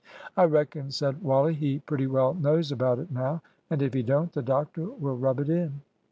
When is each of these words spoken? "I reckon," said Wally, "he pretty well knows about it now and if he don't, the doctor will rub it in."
"I 0.35 0.45
reckon," 0.45 0.89
said 0.89 1.21
Wally, 1.21 1.53
"he 1.53 1.77
pretty 1.77 2.07
well 2.07 2.33
knows 2.33 2.71
about 2.71 2.97
it 2.97 3.11
now 3.11 3.43
and 3.69 3.83
if 3.83 3.93
he 3.93 4.01
don't, 4.01 4.33
the 4.33 4.41
doctor 4.41 4.85
will 4.85 5.15
rub 5.15 5.39
it 5.39 5.47
in." 5.49 5.81